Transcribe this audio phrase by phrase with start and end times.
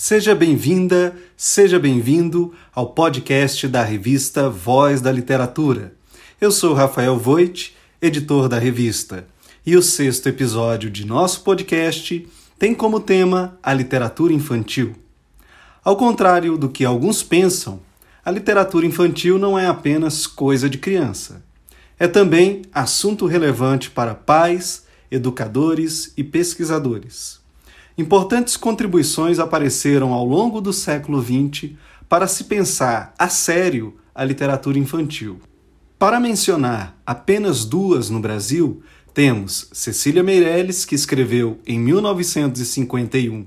[0.00, 5.92] Seja bem-vinda, seja bem-vindo ao podcast da revista Voz da Literatura.
[6.40, 9.26] Eu sou Rafael Voit, editor da revista,
[9.66, 14.94] e o sexto episódio de nosso podcast tem como tema a literatura infantil.
[15.82, 17.80] Ao contrário do que alguns pensam,
[18.24, 21.42] a literatura infantil não é apenas coisa de criança.
[21.98, 27.47] É também assunto relevante para pais, educadores e pesquisadores.
[27.98, 31.72] Importantes contribuições apareceram ao longo do século XX
[32.08, 35.40] para se pensar a sério a literatura infantil.
[35.98, 38.80] Para mencionar apenas duas no Brasil,
[39.12, 43.46] temos Cecília Meirelles, que escreveu em 1951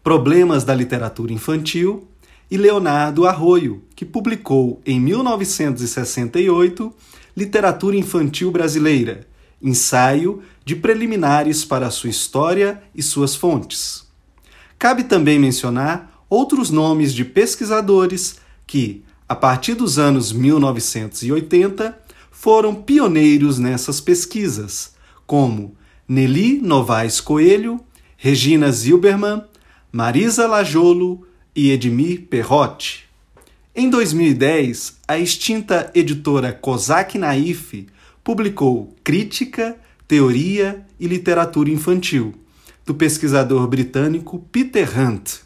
[0.00, 2.06] Problemas da Literatura Infantil,
[2.48, 6.94] e Leonardo Arroio, que publicou em 1968
[7.36, 9.26] Literatura Infantil Brasileira,
[9.62, 14.06] ensaio de preliminares para sua história e suas fontes.
[14.78, 21.98] Cabe também mencionar outros nomes de pesquisadores que, a partir dos anos 1980,
[22.30, 24.94] foram pioneiros nessas pesquisas,
[25.26, 25.74] como
[26.06, 27.80] Nelly Novaes Coelho,
[28.16, 29.42] Regina Zilberman,
[29.90, 33.08] Marisa Lajolo e Edmir Perrotti.
[33.74, 37.86] Em 2010, a extinta editora Kozak Naif
[38.28, 39.74] publicou Crítica,
[40.06, 42.34] Teoria e Literatura Infantil,
[42.84, 45.36] do pesquisador britânico Peter Hunt,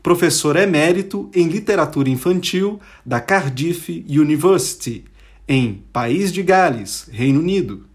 [0.00, 5.04] professor emérito em literatura infantil da Cardiff University,
[5.48, 7.86] em País de Gales, Reino Unido.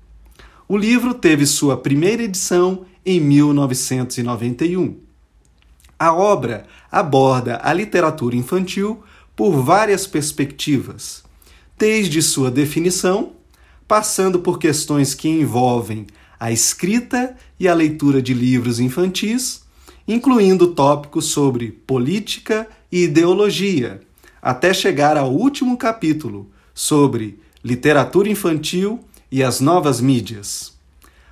[0.67, 4.97] O livro teve sua primeira edição em 1991.
[5.97, 9.01] A obra aborda a literatura infantil
[9.37, 11.23] por várias perspectivas,
[11.77, 13.36] desde sua definição
[13.87, 16.05] passando por questões que envolvem
[16.39, 19.61] a escrita e a leitura de livros infantis,
[20.07, 24.01] incluindo tópicos sobre política e ideologia,
[24.41, 30.73] até chegar ao último capítulo sobre literatura infantil e as novas mídias.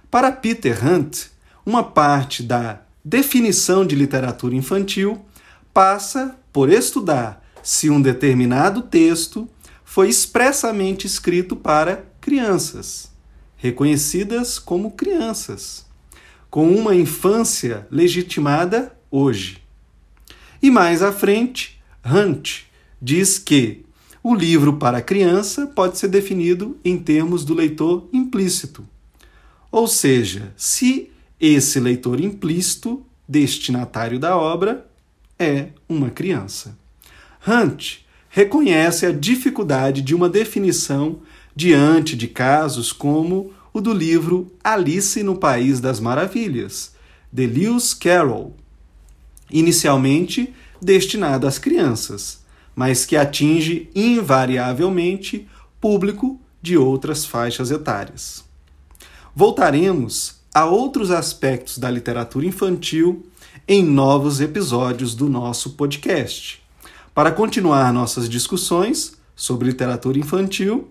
[0.09, 1.28] Para Peter Hunt,
[1.66, 5.24] uma parte da definição de literatura infantil
[5.74, 9.47] passa por estudar se um determinado texto
[9.84, 13.12] foi expressamente escrito para crianças,
[13.56, 15.86] reconhecidas como crianças,
[16.50, 19.62] com uma infância legitimada hoje.
[20.59, 22.64] E mais à frente, Hunt
[23.00, 23.85] diz que
[24.24, 28.84] o livro para criança pode ser definido em termos do leitor implícito.
[29.72, 34.90] Ou seja, se esse leitor implícito, destinatário da obra,
[35.38, 36.75] é uma criança.
[37.47, 38.00] Hunt
[38.30, 41.22] reconhece a dificuldade de uma definição
[41.55, 46.93] diante de casos como o do livro Alice no País das Maravilhas,
[47.31, 48.55] de Lewis Carroll,
[49.49, 52.43] inicialmente destinado às crianças,
[52.75, 55.47] mas que atinge invariavelmente
[55.79, 58.43] público de outras faixas etárias.
[59.35, 63.25] Voltaremos a outros aspectos da literatura infantil
[63.67, 66.61] em novos episódios do nosso podcast,
[67.13, 70.89] para continuar nossas discussões sobre literatura infantil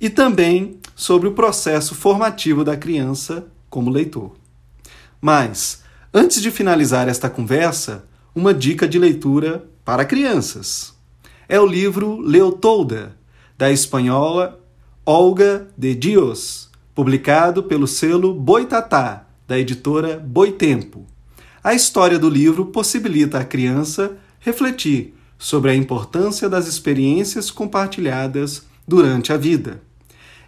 [0.00, 4.32] e também sobre o processo formativo da criança como leitor.
[5.20, 10.94] Mas, antes de finalizar esta conversa, uma dica de leitura para crianças.
[11.48, 13.16] É o livro Leotolda,
[13.58, 14.58] da espanhola
[15.04, 21.04] Olga de Dios, publicado pelo selo Boitatá, da editora Boitempo.
[21.62, 29.32] A história do livro possibilita à criança refletir sobre a importância das experiências compartilhadas durante
[29.32, 29.82] a vida.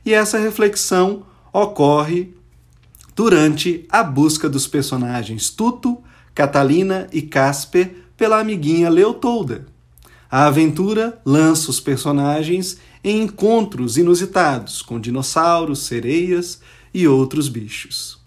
[0.05, 2.35] E essa reflexão ocorre
[3.15, 6.03] durante a busca dos personagens Tuto,
[6.35, 9.67] Catalina e Casper pela amiguinha Leotolda.
[10.31, 16.61] A aventura lança os personagens em encontros inusitados com dinossauros, sereias
[16.95, 18.19] e outros bichos.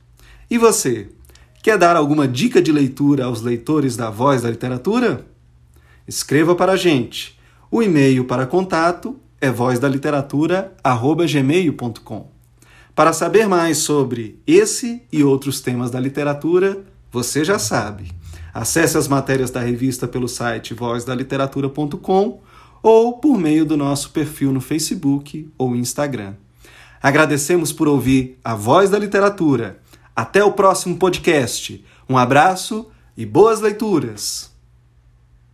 [0.49, 1.09] E você,
[1.63, 5.25] quer dar alguma dica de leitura aos leitores da Voz da Literatura?
[6.07, 7.39] Escreva para a gente.
[7.71, 12.35] O e-mail para contato é vozdaliteratura@gmail.com.
[12.95, 18.11] Para saber mais sobre esse e outros temas da literatura, você já sabe.
[18.53, 22.39] Acesse as matérias da revista pelo site vozdaliteratura.com
[22.81, 26.35] ou por meio do nosso perfil no Facebook ou Instagram.
[27.01, 29.79] Agradecemos por ouvir a Voz da Literatura.
[30.15, 31.83] Até o próximo podcast.
[32.09, 34.54] Um abraço e boas leituras!